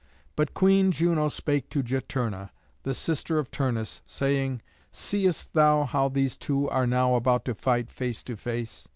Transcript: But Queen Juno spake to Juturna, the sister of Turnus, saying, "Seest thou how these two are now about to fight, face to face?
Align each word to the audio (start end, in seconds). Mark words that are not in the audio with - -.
But 0.35 0.55
Queen 0.55 0.91
Juno 0.91 1.27
spake 1.27 1.69
to 1.69 1.83
Juturna, 1.83 2.49
the 2.81 2.93
sister 2.95 3.37
of 3.37 3.51
Turnus, 3.51 4.01
saying, 4.07 4.63
"Seest 4.91 5.53
thou 5.53 5.83
how 5.83 6.09
these 6.09 6.35
two 6.35 6.67
are 6.71 6.87
now 6.87 7.13
about 7.13 7.45
to 7.45 7.53
fight, 7.53 7.91
face 7.91 8.23
to 8.23 8.35
face? 8.35 8.87